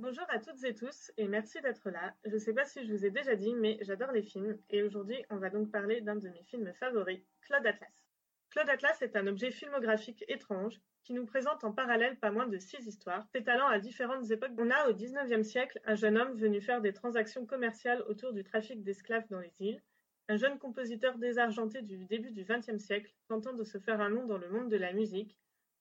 [0.00, 2.14] Bonjour à toutes et tous et merci d'être là.
[2.24, 4.84] Je ne sais pas si je vous ai déjà dit, mais j'adore les films et
[4.84, 8.06] aujourd'hui on va donc parler d'un de mes films favoris, Claude Atlas.
[8.50, 12.58] Claude Atlas est un objet filmographique étrange qui nous présente en parallèle pas moins de
[12.58, 14.52] six histoires, s'étalant à différentes époques.
[14.56, 18.44] On a au XIXe siècle un jeune homme venu faire des transactions commerciales autour du
[18.44, 19.82] trafic d'esclaves dans les îles,
[20.28, 24.26] un jeune compositeur désargenté du début du XXe siècle tentant de se faire un nom
[24.26, 25.36] dans le monde de la musique,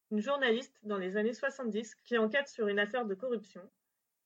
[0.09, 3.61] une journaliste dans les années 70 qui enquête sur une affaire de corruption,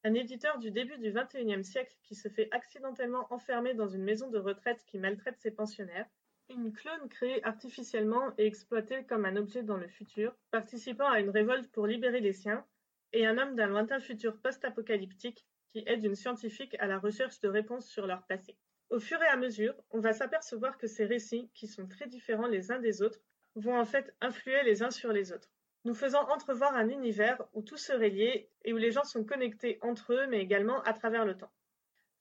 [0.03, 4.29] un éditeur du début du XXIe siècle qui se fait accidentellement enfermer dans une maison
[4.29, 6.07] de retraite qui maltraite ses pensionnaires,
[6.49, 11.29] une clone créée artificiellement et exploitée comme un objet dans le futur, participant à une
[11.29, 12.65] révolte pour libérer les siens,
[13.13, 17.47] et un homme d'un lointain futur post-apocalyptique qui aide une scientifique à la recherche de
[17.47, 18.57] réponses sur leur passé.
[18.89, 22.47] Au fur et à mesure, on va s'apercevoir que ces récits, qui sont très différents
[22.47, 23.21] les uns des autres,
[23.55, 25.51] vont en fait influer les uns sur les autres
[25.83, 29.79] nous faisant entrevoir un univers où tout serait lié et où les gens sont connectés
[29.81, 31.51] entre eux, mais également à travers le temps.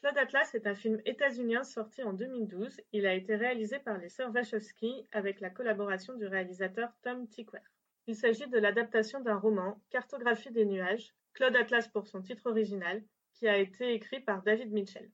[0.00, 2.80] Claude Atlas est un film états-unien sorti en 2012.
[2.92, 7.60] Il a été réalisé par les sœurs Wachowski avec la collaboration du réalisateur Tom Tykwer.
[8.06, 13.02] Il s'agit de l'adaptation d'un roman, Cartographie des nuages, Claude Atlas pour son titre original,
[13.34, 15.10] qui a été écrit par David Mitchell.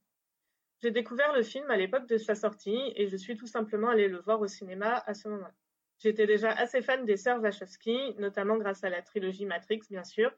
[0.83, 4.07] J'ai découvert le film à l'époque de sa sortie et je suis tout simplement allé
[4.07, 5.55] le voir au cinéma à ce moment-là.
[5.99, 10.31] J'étais déjà assez fan des sœurs Wachowski, notamment grâce à la trilogie Matrix, bien sûr.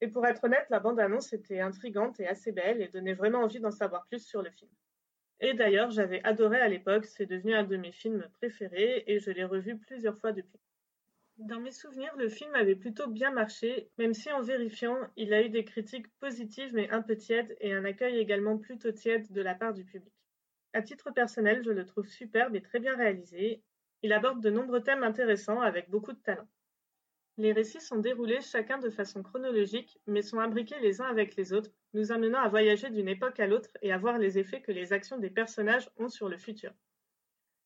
[0.00, 3.60] Et pour être honnête, la bande-annonce était intrigante et assez belle et donnait vraiment envie
[3.60, 4.70] d'en savoir plus sur le film.
[5.40, 9.30] Et d'ailleurs, j'avais adoré à l'époque, c'est devenu un de mes films préférés et je
[9.30, 10.60] l'ai revu plusieurs fois depuis.
[11.36, 15.42] Dans mes souvenirs, le film avait plutôt bien marché, même si en vérifiant, il a
[15.42, 19.42] eu des critiques positives mais un peu tièdes et un accueil également plutôt tiède de
[19.42, 20.12] la part du public.
[20.72, 23.62] À titre personnel, je le trouve superbe et très bien réalisé,
[24.02, 26.48] il aborde de nombreux thèmes intéressants avec beaucoup de talent.
[27.38, 31.52] Les récits sont déroulés chacun de façon chronologique, mais sont imbriqués les uns avec les
[31.52, 34.72] autres, nous amenant à voyager d'une époque à l'autre et à voir les effets que
[34.72, 36.72] les actions des personnages ont sur le futur.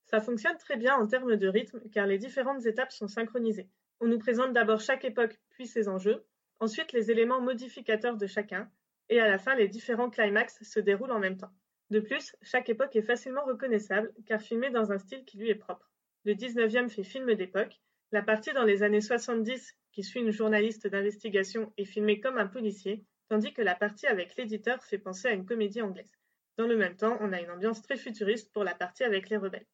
[0.04, 3.68] Ça fonctionne très bien en termes de rythme car les différentes étapes sont synchronisées.
[3.98, 6.24] On nous présente d'abord chaque époque puis ses enjeux,
[6.60, 8.70] ensuite les éléments modificateurs de chacun,
[9.08, 11.52] et à la fin les différents climax se déroulent en même temps.
[11.90, 15.56] De plus, chaque époque est facilement reconnaissable car filmée dans un style qui lui est
[15.56, 15.90] propre.
[16.26, 17.80] Le dix-neuvième fait film d'époque.
[18.10, 22.48] La partie dans les années 70 qui suit une journaliste d'investigation est filmée comme un
[22.48, 26.10] policier, tandis que la partie avec l'éditeur fait penser à une comédie anglaise.
[26.56, 29.36] Dans le même temps, on a une ambiance très futuriste pour la partie avec les
[29.36, 29.68] rebelles.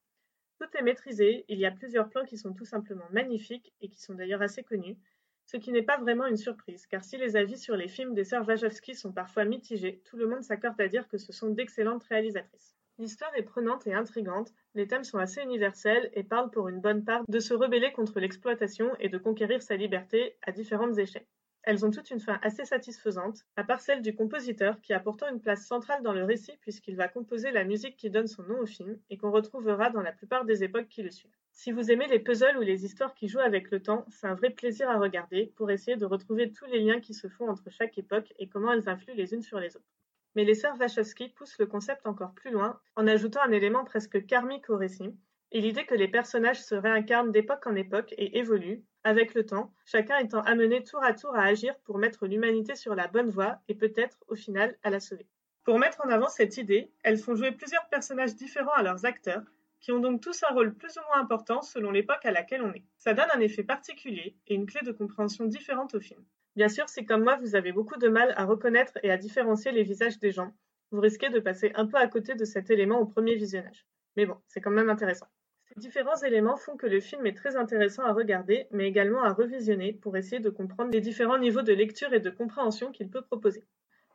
[0.60, 4.02] Tout est maîtrisé, il y a plusieurs plans qui sont tout simplement magnifiques et qui
[4.02, 4.98] sont d'ailleurs assez connus,
[5.46, 8.24] ce qui n'est pas vraiment une surprise, car si les avis sur les films des
[8.24, 12.04] sœurs Wachowski sont parfois mitigés, tout le monde s'accorde à dire que ce sont d'excellentes
[12.04, 12.76] réalisatrices.
[12.98, 17.04] L'histoire est prenante et intrigante, les thèmes sont assez universels et parlent pour une bonne
[17.04, 21.26] part de se rebeller contre l'exploitation et de conquérir sa liberté à différentes échelles.
[21.64, 25.28] Elles ont toutes une fin assez satisfaisante, à part celle du compositeur qui a pourtant
[25.28, 28.58] une place centrale dans le récit puisqu'il va composer la musique qui donne son nom
[28.58, 31.36] au film et qu'on retrouvera dans la plupart des époques qui le suivent.
[31.52, 34.34] Si vous aimez les puzzles ou les histoires qui jouent avec le temps, c'est un
[34.34, 37.70] vrai plaisir à regarder pour essayer de retrouver tous les liens qui se font entre
[37.70, 40.01] chaque époque et comment elles influent les unes sur les autres.
[40.34, 44.25] Mais les sœurs Wachowski poussent le concept encore plus loin en ajoutant un élément presque
[44.26, 45.15] karmique au récit,
[45.53, 49.75] et l'idée que les personnages se réincarnent d'époque en époque et évoluent, avec le temps,
[49.84, 53.59] chacun étant amené tour à tour à agir pour mettre l'humanité sur la bonne voie
[53.69, 55.26] et peut-être, au final, à la sauver.
[55.65, 59.43] Pour mettre en avant cette idée, elles font jouer plusieurs personnages différents à leurs acteurs,
[59.81, 62.72] qui ont donc tous un rôle plus ou moins important selon l'époque à laquelle on
[62.72, 62.84] est.
[62.99, 66.25] Ça donne un effet particulier et une clé de compréhension différente au film.
[66.54, 69.72] Bien sûr, si comme moi vous avez beaucoup de mal à reconnaître et à différencier
[69.72, 70.52] les visages des gens,
[70.90, 73.86] vous risquez de passer un peu à côté de cet élément au premier visionnage.
[74.16, 75.26] Mais bon, c'est quand même intéressant.
[75.64, 79.32] Ces différents éléments font que le film est très intéressant à regarder, mais également à
[79.32, 83.22] revisionner pour essayer de comprendre les différents niveaux de lecture et de compréhension qu'il peut
[83.22, 83.64] proposer.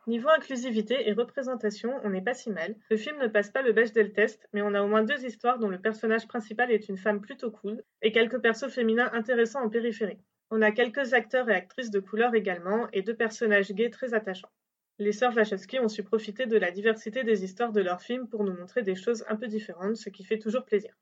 [0.06, 2.76] Niveau inclusivité et représentation, on n'est pas si mal.
[2.88, 5.58] Le film ne passe pas le Bechdel test, mais on a au moins deux histoires
[5.58, 9.68] dont le personnage principal est une femme plutôt cool, et quelques persos féminins intéressants en
[9.68, 10.20] périphérie.
[10.50, 14.50] On a quelques acteurs et actrices de couleur également, et deux personnages gays très attachants.
[14.98, 18.44] Les sœurs Wachowski ont su profiter de la diversité des histoires de leurs films pour
[18.44, 20.92] nous montrer des choses un peu différentes, ce qui fait toujours plaisir.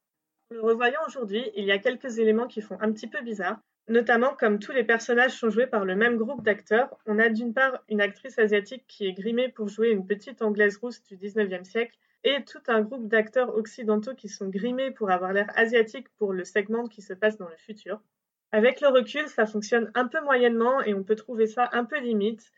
[0.51, 3.61] En le revoyant aujourd'hui, il y a quelques éléments qui font un petit peu bizarre,
[3.89, 7.55] notamment comme tous les personnages sont joués par le même groupe d'acteurs, on a d'une
[7.55, 11.65] part une actrice asiatique qui est grimée pour jouer une petite anglaise rousse du 19e
[11.65, 16.33] siècle, et tout un groupe d'acteurs occidentaux qui sont grimés pour avoir l'air asiatique pour
[16.33, 18.03] le segment qui se passe dans le futur.
[18.53, 21.99] Avec le recul, ça fonctionne un peu moyennement et on peut trouver ça un peu
[21.99, 22.53] limite.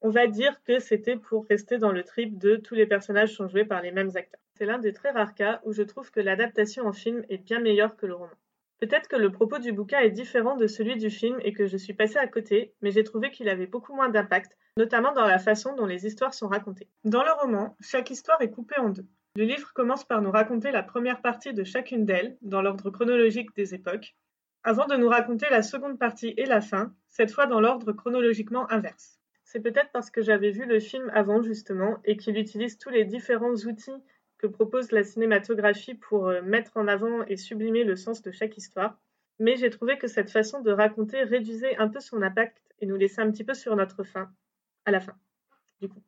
[0.00, 3.48] On va dire que c'était pour rester dans le trip de tous les personnages sont
[3.48, 4.40] joués par les mêmes acteurs.
[4.54, 7.60] C'est l'un des très rares cas où je trouve que l'adaptation en film est bien
[7.60, 8.34] meilleure que le roman.
[8.82, 11.76] Peut-être que le propos du bouquin est différent de celui du film et que je
[11.76, 15.38] suis passée à côté, mais j'ai trouvé qu'il avait beaucoup moins d'impact, notamment dans la
[15.38, 16.88] façon dont les histoires sont racontées.
[17.04, 19.06] Dans le roman, chaque histoire est coupée en deux.
[19.36, 23.54] Le livre commence par nous raconter la première partie de chacune d'elles, dans l'ordre chronologique
[23.54, 24.16] des époques,
[24.64, 28.70] avant de nous raconter la seconde partie et la fin, cette fois dans l'ordre chronologiquement
[28.70, 29.18] inverse.
[29.44, 33.04] C'est peut-être parce que j'avais vu le film avant justement et qu'il utilise tous les
[33.04, 34.02] différents outils
[34.38, 38.56] que propose la cinématographie pour euh, mettre en avant et sublimer le sens de chaque
[38.56, 38.98] histoire.
[39.38, 42.96] Mais j'ai trouvé que cette façon de raconter réduisait un peu son impact et nous
[42.96, 44.30] laissait un petit peu sur notre fin,
[44.84, 45.14] à la fin,
[45.80, 46.02] du coup.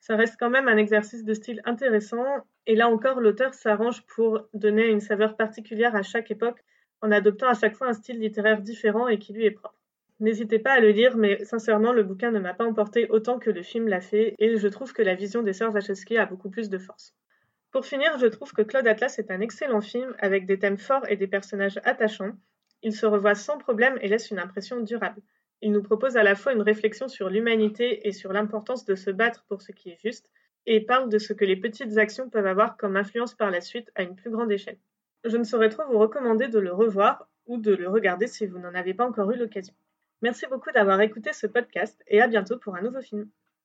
[0.00, 2.24] Ça reste quand même un exercice de style intéressant,
[2.66, 6.64] et là encore, l'auteur s'arrange pour donner une saveur particulière à chaque époque,
[7.02, 9.78] en adoptant à chaque fois un style littéraire différent et qui lui est propre.
[10.20, 13.50] N'hésitez pas à le lire, mais sincèrement, le bouquin ne m'a pas emporté autant que
[13.50, 16.50] le film l'a fait, et je trouve que la vision des sœurs Wachowski a beaucoup
[16.50, 17.14] plus de force.
[17.70, 21.08] Pour finir, je trouve que Claude Atlas est un excellent film avec des thèmes forts
[21.08, 22.32] et des personnages attachants.
[22.82, 25.22] Il se revoit sans problème et laisse une impression durable.
[25.60, 29.10] Il nous propose à la fois une réflexion sur l'humanité et sur l'importance de se
[29.10, 30.30] battre pour ce qui est juste,
[30.66, 33.90] et parle de ce que les petites actions peuvent avoir comme influence par la suite
[33.94, 34.78] à une plus grande échelle.
[35.24, 38.58] Je ne saurais trop vous recommander de le revoir ou de le regarder si vous
[38.58, 39.74] n'en avez pas encore eu l'occasion.
[40.22, 43.30] Merci beaucoup d'avoir écouté ce podcast et à bientôt pour un nouveau film.